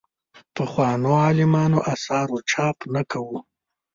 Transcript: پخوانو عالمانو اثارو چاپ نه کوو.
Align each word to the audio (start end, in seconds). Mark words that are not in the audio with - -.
پخوانو 0.55 1.11
عالمانو 1.23 1.79
اثارو 1.93 2.37
چاپ 2.51 2.77
نه 2.93 3.01
کوو. 3.11 3.37